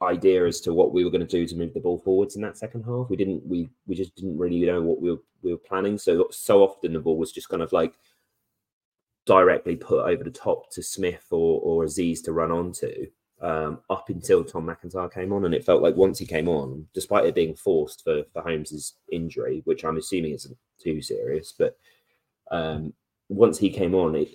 [0.02, 2.42] idea as to what we were going to do to move the ball forwards in
[2.42, 3.08] that second half.
[3.10, 3.46] We didn't.
[3.46, 5.96] We we just didn't really know what we were we were planning.
[5.96, 7.94] So so often the ball was just kind of like
[9.26, 13.06] directly put over the top to Smith or or Aziz to run onto.
[13.42, 16.86] Um, up until Tom McIntyre came on, and it felt like once he came on,
[16.92, 21.76] despite it being forced for for Holmes's injury, which I'm assuming isn't too serious, but
[22.50, 22.92] um,
[23.30, 24.28] once he came on, it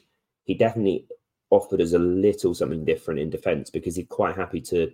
[0.46, 1.06] he definitely
[1.52, 4.92] offered us a little something different in defence because he's quite happy to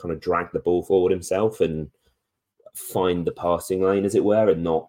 [0.00, 1.90] kind of drag the ball forward himself and
[2.74, 4.88] find the passing lane, as it were, and not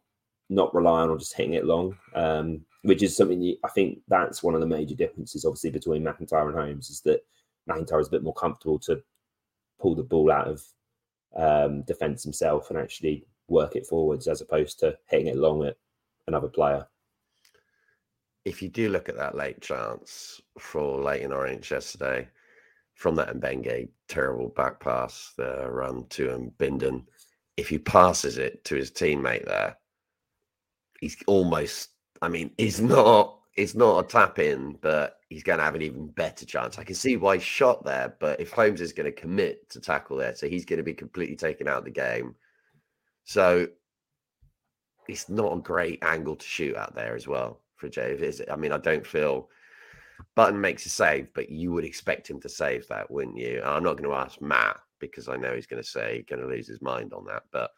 [0.49, 1.97] not rely on just hitting it long.
[2.13, 6.03] Um, which is something you, I think that's one of the major differences, obviously, between
[6.03, 7.21] McIntyre and Holmes, is that
[7.69, 9.01] McIntyre is a bit more comfortable to
[9.79, 10.63] pull the ball out of
[11.35, 15.77] um, defence himself and actually work it forwards, as opposed to hitting it long at
[16.27, 16.87] another player.
[18.45, 22.27] If you do look at that late chance for Leyton Orient yesterday,
[22.95, 27.05] from that Mbengue terrible back pass, the run to Bindon,
[27.57, 29.77] if he passes it to his teammate there,
[30.99, 31.89] he's almost.
[32.21, 33.40] I mean, he's not.
[33.55, 36.79] It's not a tap in, but he's going to have an even better chance.
[36.79, 39.81] I can see why he's shot there, but if Holmes is going to commit to
[39.81, 42.35] tackle there, so he's going to be completely taken out of the game.
[43.25, 43.67] So
[45.07, 48.17] it's not a great angle to shoot out there as well for Jay.
[48.49, 49.49] I mean, I don't feel
[50.35, 53.57] Button makes a save, but you would expect him to save that, wouldn't you?
[53.57, 56.41] And I'm not going to ask Matt because I know he's going to say going
[56.41, 57.43] to lose his mind on that.
[57.51, 57.71] But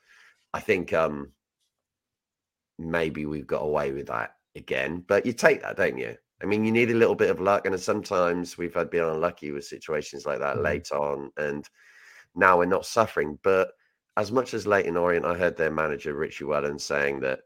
[0.54, 1.32] I think um
[2.78, 5.04] maybe we've got away with that again.
[5.08, 6.16] But you take that, don't you?
[6.42, 9.52] I mean, you need a little bit of luck, and sometimes we've had been unlucky
[9.52, 10.66] with situations like that mm-hmm.
[10.66, 11.68] late on, and
[12.36, 13.40] now we're not suffering.
[13.44, 13.72] But
[14.18, 17.40] as much as Leyton Orient, I heard their manager Richie Wellens saying that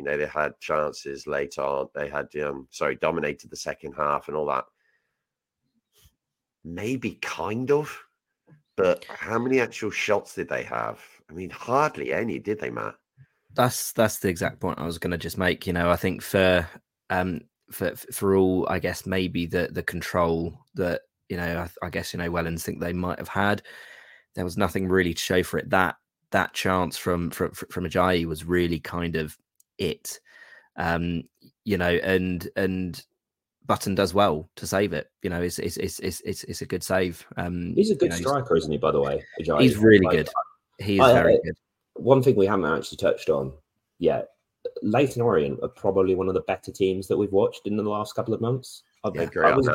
[0.00, 1.88] you know, they had chances late on.
[1.94, 4.64] They had, um, sorry, dominated the second half and all that.
[6.64, 7.94] Maybe kind of,
[8.78, 11.00] but how many actual shots did they have?
[11.28, 12.94] I mean, hardly any, did they, Matt?
[13.54, 15.66] That's that's the exact point I was going to just make.
[15.66, 16.68] You know, I think for
[17.10, 21.90] um for for all, I guess maybe the the control that you know, I, I
[21.90, 23.62] guess you know, Wellens think they might have had.
[24.34, 25.70] There was nothing really to show for it.
[25.70, 25.96] That
[26.32, 29.36] that chance from from from Ajayi was really kind of
[29.78, 30.20] it.
[30.76, 31.24] Um,
[31.64, 33.02] you know, and and
[33.66, 35.10] Button does well to save it.
[35.22, 37.24] You know, it's it's it's it's it's, it's a good save.
[37.36, 38.78] Um, he's a good you know, striker, isn't he?
[38.78, 39.62] By the way, Ajayi?
[39.62, 40.28] he's really like, good.
[40.78, 41.54] He's very good.
[42.00, 43.52] One thing we haven't actually touched on
[43.98, 44.28] yet:
[44.82, 48.14] Leyton Orient are probably one of the better teams that we've watched in the last
[48.14, 48.82] couple of months.
[49.04, 49.68] I, yeah, I, was,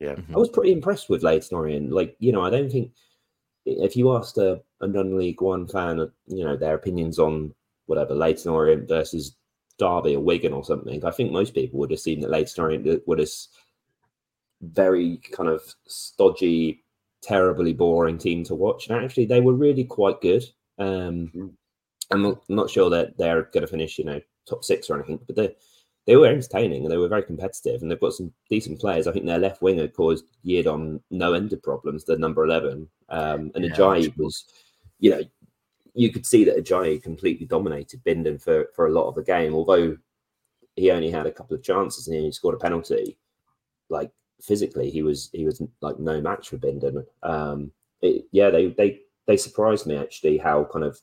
[0.00, 0.12] yeah.
[0.12, 0.34] Mm-hmm.
[0.34, 1.92] I was pretty impressed with Leyton Orient.
[1.92, 2.92] Like, you know, I don't think
[3.64, 7.54] if you asked a, a non-league one fan, you know, their opinions on
[7.86, 9.36] whatever Leyton Orient versus
[9.78, 13.18] Derby or Wigan or something, I think most people would assume that Leyton Orient would
[13.18, 13.30] have
[14.62, 16.84] very kind of stodgy,
[17.22, 18.88] terribly boring team to watch.
[18.88, 20.44] And actually, they were really quite good.
[20.78, 21.56] Um,
[22.10, 25.36] I'm not sure that they're going to finish, you know, top six or anything, but
[25.36, 25.54] they
[26.06, 27.82] they were entertaining and they were very competitive.
[27.82, 29.06] And they've got some decent players.
[29.06, 32.04] I think their left winger caused Yiadom no end of problems.
[32.04, 34.44] The number eleven, um, and yeah, Ajayi was,
[35.00, 35.22] you know,
[35.94, 39.54] you could see that Ajayi completely dominated Bindon for for a lot of the game.
[39.54, 39.96] Although
[40.76, 43.18] he only had a couple of chances and he scored a penalty,
[43.88, 47.04] like physically he was he was like no match for Bindon.
[47.22, 51.00] Um, it, yeah, they they they surprised me actually how kind of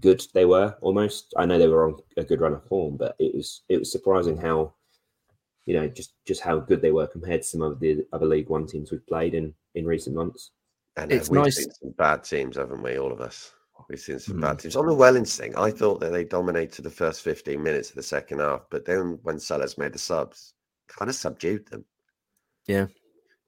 [0.00, 1.34] good they were almost.
[1.36, 3.92] I know they were on a good run of form, but it was it was
[3.92, 4.74] surprising how
[5.66, 8.48] you know just just how good they were compared to some of the other League
[8.48, 10.50] One teams we've played in in recent months.
[10.96, 11.56] And it's we've nice.
[11.56, 12.98] seen some bad teams, haven't we?
[12.98, 13.52] All of us.
[13.88, 14.40] We've seen some mm.
[14.42, 14.74] bad teams.
[14.74, 18.02] On the Wellens thing, I thought that they dominated the first 15 minutes of the
[18.02, 20.54] second half, but then when Sellés made the subs,
[20.88, 21.84] kind of subdued them.
[22.66, 22.86] Yeah.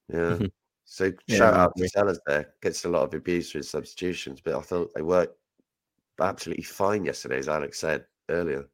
[0.09, 0.39] Yeah.
[0.85, 2.55] so yeah, shout out to Sellés there.
[2.63, 5.37] Gets a lot of abuse for his substitutions, but I thought they worked
[6.21, 8.69] absolutely fine yesterday, as Alex said earlier.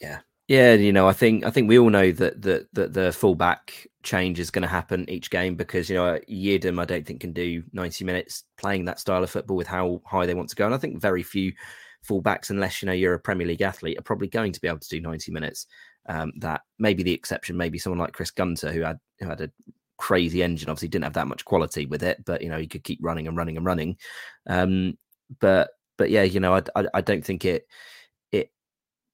[0.00, 0.20] Yeah.
[0.48, 3.88] Yeah, you know, I think I think we all know that that that the fullback
[4.04, 7.32] change is going to happen each game because you know Yiadom I don't think can
[7.32, 10.64] do ninety minutes playing that style of football with how high they want to go,
[10.64, 11.52] and I think very few
[12.08, 14.78] fullbacks, unless you know you're a Premier League athlete, are probably going to be able
[14.78, 15.66] to do ninety minutes.
[16.08, 19.50] Um, that maybe the exception, maybe someone like Chris Gunter who had who had a
[19.96, 22.84] crazy engine, obviously didn't have that much quality with it, but you know he could
[22.84, 23.96] keep running and running and running.
[24.46, 24.96] Um,
[25.40, 27.66] but but yeah, you know, I, I, I don't think it
[28.32, 28.50] it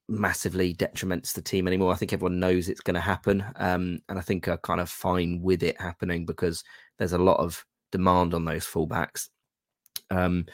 [0.09, 1.93] massively detriments the team anymore.
[1.93, 4.91] I think everyone knows it's going to happen, um, and I think are kind of
[4.91, 6.65] fine with it happening because
[6.99, 9.29] there's a lot of demand on those fullbacks.
[10.11, 10.47] Um,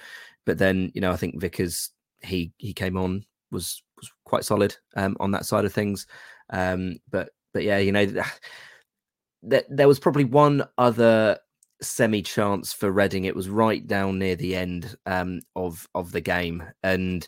[0.46, 4.76] but then you know, I think Vickers he he came on was was quite solid
[4.96, 6.06] um, on that side of things.
[6.50, 8.06] Um, but but yeah, you know,
[9.42, 11.38] there, there was probably one other
[11.80, 13.24] semi chance for Reading.
[13.24, 17.26] It was right down near the end um, of of the game, and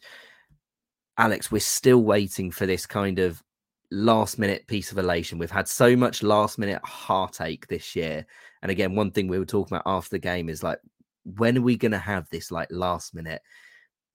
[1.18, 3.42] Alex, we're still waiting for this kind of
[3.90, 5.38] last minute piece of elation.
[5.38, 8.26] We've had so much last minute heartache this year,
[8.62, 10.78] and again, one thing we were talking about after the game is like,
[11.24, 13.42] when are we going to have this like last minute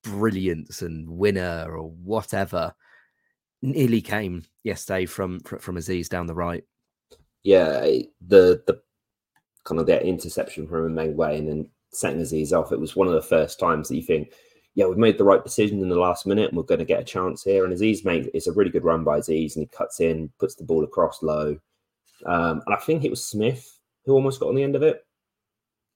[0.03, 2.73] brilliance and winner or whatever?
[3.61, 6.63] Nearly came yesterday from from Azeez down the right.
[7.43, 7.81] Yeah,
[8.25, 8.81] the the
[9.65, 12.71] kind of that interception from Mbengue and then setting Azeez off.
[12.71, 14.31] It was one of the first times that you think,
[14.75, 17.01] yeah, we've made the right decision in the last minute and we're going to get
[17.01, 17.65] a chance here.
[17.65, 20.55] And Azeez made it's a really good run by Azeez and he cuts in, puts
[20.55, 21.57] the ball across low.
[22.25, 25.05] Um, and I think it was Smith who almost got on the end of it.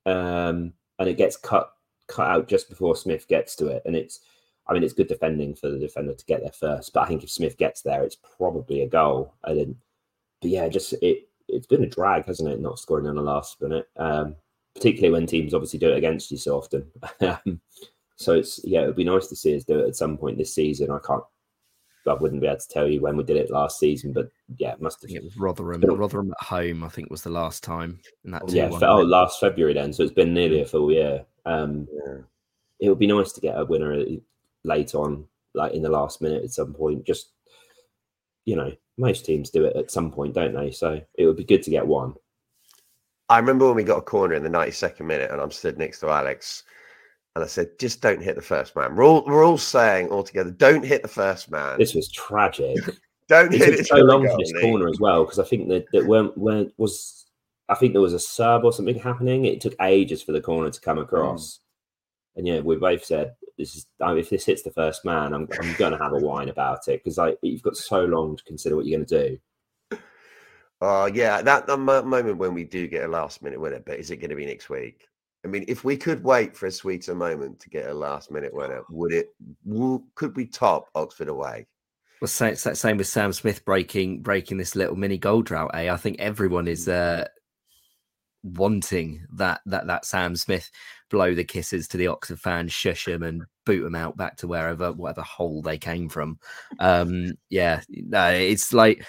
[0.05, 1.71] Um, and it gets cut
[2.08, 3.84] cut out just before Smith gets to it.
[3.86, 4.19] And it's
[4.67, 6.93] I mean, it's good defending for the defender to get there first.
[6.93, 9.34] But I think if Smith gets there, it's probably a goal.
[9.43, 9.77] I didn't
[10.41, 12.59] but yeah, just it it's been a drag, hasn't it?
[12.59, 14.35] Not scoring in the last minute, um,
[14.75, 16.85] particularly when teams obviously do it against you so often.
[17.21, 17.62] Um,
[18.15, 20.38] so it's yeah, it would be nice to see us do it at some point
[20.38, 20.91] this season.
[20.91, 21.23] I can't,
[22.05, 24.73] I wouldn't be able to tell you when we did it last season, but yeah,
[24.73, 25.12] it must have.
[25.12, 25.79] It was Rotherham.
[25.79, 28.01] Been, Rotherham at home, I think, was the last time.
[28.25, 29.93] In that yeah, oh, last February then.
[29.93, 31.25] So it's been nearly a full year.
[31.45, 32.17] Um, yeah.
[32.81, 34.03] It would be nice to get a winner
[34.65, 37.05] late on, like in the last minute at some point.
[37.05, 37.31] Just
[38.43, 40.71] you know, most teams do it at some point, don't they?
[40.71, 42.13] So it would be good to get one.
[43.29, 45.99] I remember when we got a corner in the 92nd minute and I'm stood next
[45.99, 46.63] to Alex
[47.35, 48.95] and I said, just don't hit the first man.
[48.95, 51.77] We're all, we're all saying all together, don't hit the first man.
[51.77, 52.77] This was tragic.
[53.27, 53.88] don't it hit it.
[53.88, 57.27] so long for this corner as well because I think that, that when, when was,
[57.69, 59.45] I think there was a sub or something happening.
[59.45, 61.57] It took ages for the corner to come across.
[61.57, 61.59] Mm.
[62.39, 65.73] And yeah, we both said this is if this hits the first man, I'm, I'm
[65.73, 68.78] going to have a whine about it because like you've got so long to consider
[68.78, 69.99] what you're going to do.
[70.82, 73.99] Oh uh, yeah, that, that moment when we do get a last minute winner, but
[73.99, 75.10] is it going to be next week?
[75.43, 78.54] I mean, if we could wait for a sweeter moment to get a last minute
[78.54, 79.36] winner, would it?
[80.15, 81.67] Could we top Oxford away?
[82.21, 85.71] Well, same, same with Sam Smith breaking breaking this little mini goal drought.
[85.73, 85.92] Eh?
[85.92, 87.27] I think everyone is uh,
[88.44, 90.69] wanting that that that Sam Smith
[91.10, 94.48] blow the kisses to the Oxford fans, shush them, and boot them out back to
[94.48, 96.40] wherever whatever hole they came from.
[96.79, 99.06] Um, yeah, no, it's like.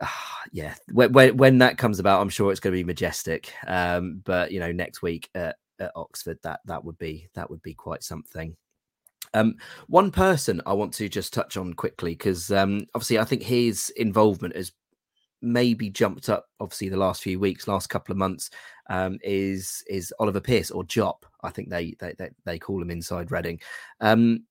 [0.52, 3.52] Yeah, when, when, when that comes about, I'm sure it's going to be majestic.
[3.66, 7.60] Um, but you know, next week at, at Oxford, that that would be that would
[7.62, 8.56] be quite something.
[9.34, 9.56] Um,
[9.88, 13.90] one person I want to just touch on quickly because um, obviously I think his
[13.96, 14.72] involvement has
[15.46, 18.50] maybe jumped up obviously the last few weeks last couple of months
[18.88, 22.90] um, is is oliver Pierce or jop i think they they they, they call him
[22.90, 23.60] inside reading
[24.00, 24.44] um,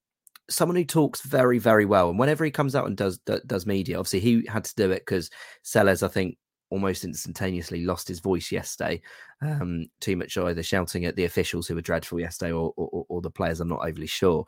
[0.49, 3.97] someone who talks very very well and whenever he comes out and does does media
[3.97, 5.29] obviously he had to do it because
[5.63, 6.37] Sellés i think
[6.69, 9.01] almost instantaneously lost his voice yesterday.
[9.41, 13.21] Um, too much either shouting at the officials who were dreadful yesterday or, or, or
[13.21, 13.59] the players.
[13.59, 14.45] I'm not overly sure.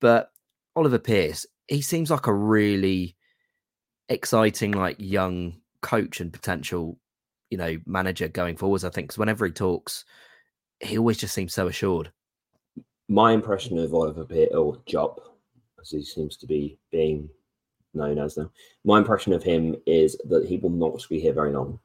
[0.00, 0.30] But
[0.76, 3.16] Oliver Pierce, he seems like a really
[4.08, 6.98] exciting, like young coach and potential,
[7.50, 8.84] you know, manager going forwards.
[8.84, 10.04] I think because whenever he talks,
[10.80, 12.10] he always just seems so assured.
[13.08, 15.18] My impression of Oliver Pierce or Jop,
[15.80, 17.28] as he seems to be being
[17.92, 18.50] known as now,
[18.84, 21.80] my impression of him is that he will not be here very long.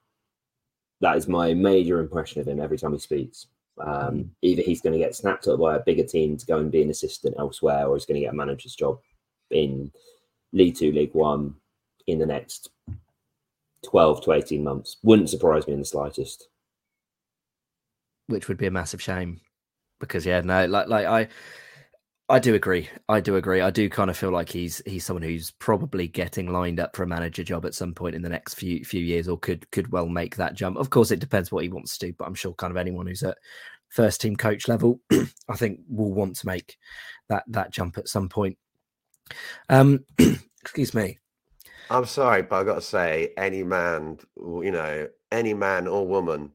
[1.01, 3.47] That is my major impression of him every time he speaks.
[3.77, 6.71] Um, either he's going to get snapped up by a bigger team to go and
[6.71, 8.99] be an assistant elsewhere, or he's going to get a manager's job
[9.51, 9.91] in
[10.53, 11.55] League Two, League One
[12.07, 12.69] in the next
[13.85, 14.97] 12 to 18 months.
[15.03, 16.49] Wouldn't surprise me in the slightest.
[18.27, 19.41] Which would be a massive shame
[19.99, 21.27] because, yeah, no, like, like I.
[22.27, 22.89] I do agree.
[23.07, 23.61] I do agree.
[23.61, 27.03] I do kind of feel like he's he's someone who's probably getting lined up for
[27.03, 29.91] a manager job at some point in the next few few years, or could could
[29.91, 30.77] well make that jump.
[30.77, 33.05] Of course, it depends what he wants to do, but I'm sure kind of anyone
[33.05, 33.37] who's at
[33.89, 36.77] first team coach level, I think will want to make
[37.29, 38.57] that that jump at some point.
[39.69, 40.03] Um,
[40.61, 41.19] excuse me.
[41.89, 46.51] I'm sorry, but I got to say, any man, you know, any man or woman,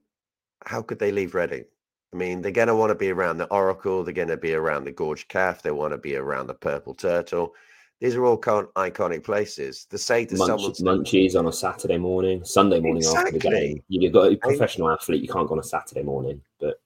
[0.64, 1.64] how could they leave Reading?
[2.12, 4.02] I mean, they're going to want to be around the Oracle.
[4.02, 5.62] They're going to be around the Gorge Calf.
[5.62, 7.54] They want to be around the Purple Turtle.
[8.00, 9.84] These are all iconic places.
[9.90, 13.36] To say to Munch, someone, munchies on a Saturday morning, Sunday morning exactly.
[13.36, 13.82] after the game.
[13.88, 15.22] You've got a professional athlete.
[15.22, 16.80] You can't go on a Saturday morning, but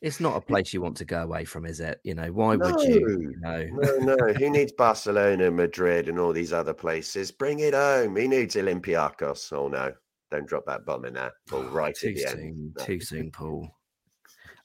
[0.00, 2.00] it's not a place you want to go away from, is it?
[2.04, 3.34] You know, why no, would you?
[3.40, 4.32] No, no, no.
[4.34, 7.30] Who needs Barcelona, Madrid, and all these other places?
[7.30, 8.16] Bring it home.
[8.16, 9.52] He needs Olympiacos.
[9.52, 9.92] Oh no,
[10.30, 11.32] don't drop that bomb in there.
[11.48, 12.78] Paul, right too at the soon, end.
[12.80, 13.68] Too soon, Paul.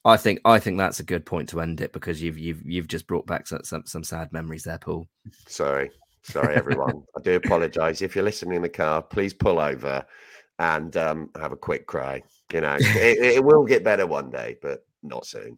[0.06, 2.88] I think I think that's a good point to end it because you've you've you've
[2.88, 5.08] just brought back some some, some sad memories there, Paul.
[5.48, 5.90] Sorry,
[6.24, 7.04] sorry, everyone.
[7.18, 8.02] I do apologise.
[8.02, 10.06] If you're listening in the car, please pull over
[10.60, 12.22] and um, have a quick cry.
[12.52, 15.58] You know, it, it will get better one day, but not soon.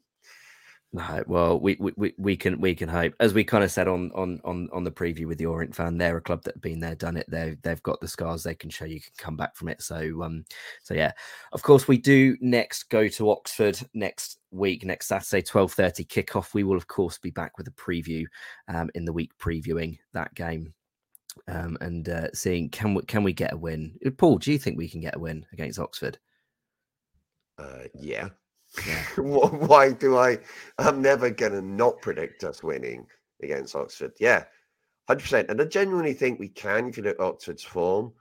[0.93, 4.11] No, well, we, we we can we can hope, as we kind of said on
[4.15, 6.79] on on on the preview with the Orient fan, they're a club that have been
[6.79, 7.25] there, done it.
[7.29, 9.81] They they've got the scars they can show you can come back from it.
[9.81, 10.45] So um,
[10.83, 11.11] so yeah,
[11.51, 16.53] of course we do next go to Oxford next week, next Saturday, twelve thirty kickoff.
[16.53, 18.23] We will of course be back with a preview
[18.69, 20.73] um in the week previewing that game.
[21.49, 23.99] Um, and uh, seeing can we can we get a win?
[24.17, 26.17] Paul, do you think we can get a win against Oxford?
[27.57, 28.29] Uh, yeah, yeah.
[29.17, 30.39] Why do I?
[30.78, 33.07] I'm never going to not predict us winning
[33.41, 34.13] against Oxford.
[34.19, 34.45] Yeah,
[35.07, 35.49] hundred percent.
[35.49, 36.88] And I genuinely think we can.
[36.88, 38.13] If you look at Oxford's form,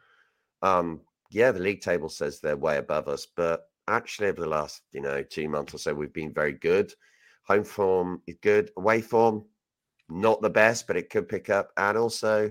[0.63, 1.01] um,
[1.31, 5.01] yeah, the league table says they're way above us, but actually over the last you
[5.01, 6.93] know two months or so, we've been very good.
[7.45, 8.71] Home form is good.
[8.77, 9.45] Away form,
[10.09, 11.71] not the best, but it could pick up.
[11.77, 12.51] And also,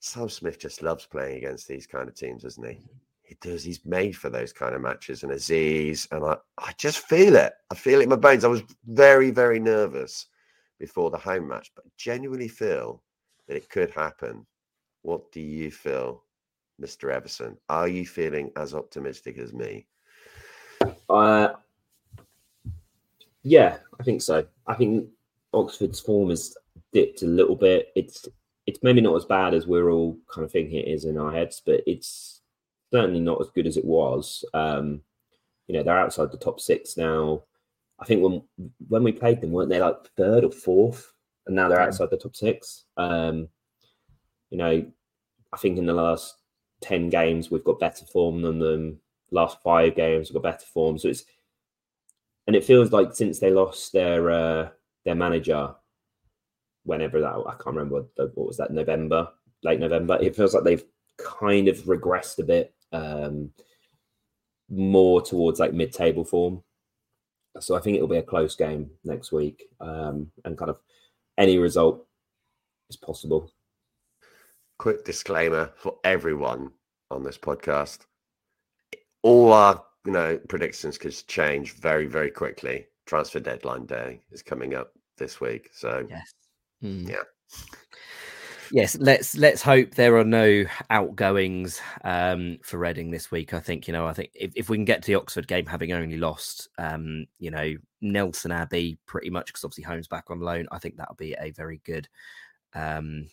[0.00, 2.80] Sam Smith just loves playing against these kind of teams, doesn't he?
[3.26, 3.64] He does.
[3.64, 5.24] He's made for those kind of matches.
[5.24, 6.06] And Azeez.
[6.12, 7.52] and I, I just feel it.
[7.70, 8.44] I feel it in my bones.
[8.44, 10.26] I was very, very nervous
[10.78, 13.02] before the home match, but genuinely feel
[13.48, 14.46] that it could happen.
[15.02, 16.22] What do you feel,
[16.80, 17.12] Mr.
[17.12, 17.56] Everson?
[17.68, 19.86] Are you feeling as optimistic as me?
[21.08, 21.48] Uh,
[23.42, 24.46] yeah, I think so.
[24.68, 25.08] I think
[25.52, 26.56] Oxford's form has
[26.92, 27.88] dipped a little bit.
[27.96, 28.26] It's
[28.66, 31.32] it's maybe not as bad as we're all kind of thinking it is in our
[31.32, 32.35] heads, but it's
[32.92, 34.44] certainly not as good as it was.
[34.54, 35.02] Um,
[35.66, 37.42] you know, they're outside the top six now.
[37.98, 38.42] I think when
[38.88, 41.12] when we played them, weren't they like third or fourth?
[41.46, 42.84] And now they're outside the top six.
[42.96, 43.48] Um,
[44.50, 44.86] you know,
[45.52, 46.36] I think in the last
[46.80, 49.00] ten games we've got better form than them.
[49.30, 50.98] Last five games we've got better form.
[50.98, 51.24] So it's
[52.46, 54.68] and it feels like since they lost their uh,
[55.04, 55.74] their manager,
[56.84, 59.28] whenever that I can't remember what, what was that November,
[59.62, 60.18] late November.
[60.20, 60.84] It feels like they've
[61.16, 63.50] kind of regressed a bit um,
[64.68, 66.62] more towards like mid-table form.
[67.60, 70.78] So I think it'll be a close game next week, um, and kind of
[71.38, 72.06] any result
[72.90, 73.50] is possible.
[74.78, 76.72] Quick disclaimer for everyone
[77.10, 78.00] on this podcast:
[79.22, 82.86] all our you know predictions could change very very quickly.
[83.06, 86.34] Transfer deadline day is coming up this week, so yes.
[86.82, 87.08] Mm.
[87.08, 87.22] yeah
[88.70, 93.54] yes, let's let's hope there are no outgoings um, for Reading this week.
[93.54, 95.66] I think you know, I think if, if we can get to the Oxford game
[95.66, 100.40] having only lost, um, you know, Nelson Abbey pretty much because obviously Holmes back on
[100.40, 100.66] loan.
[100.70, 102.08] I think that'll be a very good,
[102.74, 103.28] um,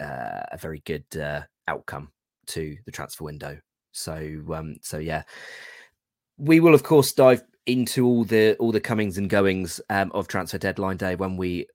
[0.00, 2.10] uh, a very good uh, outcome
[2.48, 3.58] to the transfer window.
[3.92, 5.22] So, um, so yeah,
[6.38, 10.28] we will of course dive into all the all the comings and goings um, of
[10.28, 11.66] transfer deadline day when we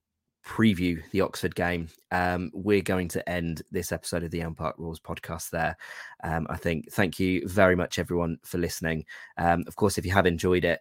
[0.46, 1.88] preview the Oxford game.
[2.12, 5.76] Um, we're going to end this episode of the Elm Park Rules podcast there.
[6.22, 6.90] Um, I think.
[6.92, 9.04] Thank you very much, everyone, for listening.
[9.36, 10.80] Um, of course, if you have enjoyed it,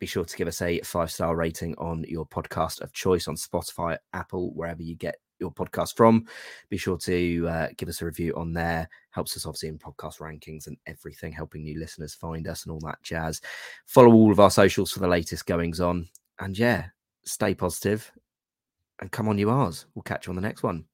[0.00, 3.36] be sure to give us a five star rating on your podcast of choice on
[3.36, 6.26] Spotify, Apple, wherever you get your podcast from.
[6.70, 8.88] Be sure to uh, give us a review on there.
[9.10, 12.80] Helps us obviously in podcast rankings and everything, helping new listeners find us and all
[12.80, 13.40] that jazz.
[13.86, 16.08] Follow all of our socials for the latest goings on.
[16.40, 16.86] And yeah,
[17.24, 18.10] stay positive
[19.02, 19.86] and come on, you ours.
[19.94, 20.84] We'll catch you on the next one.